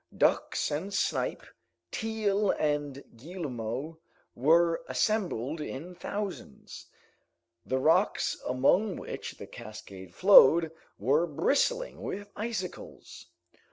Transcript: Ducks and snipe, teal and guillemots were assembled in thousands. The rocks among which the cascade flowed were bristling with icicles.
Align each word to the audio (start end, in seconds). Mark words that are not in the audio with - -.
Ducks 0.17 0.71
and 0.71 0.91
snipe, 0.91 1.43
teal 1.91 2.49
and 2.49 3.03
guillemots 3.15 3.99
were 4.33 4.83
assembled 4.87 5.61
in 5.61 5.93
thousands. 5.93 6.87
The 7.67 7.77
rocks 7.77 8.35
among 8.47 8.95
which 8.95 9.33
the 9.37 9.45
cascade 9.45 10.15
flowed 10.15 10.71
were 10.97 11.27
bristling 11.27 12.01
with 12.01 12.31
icicles. 12.35 13.27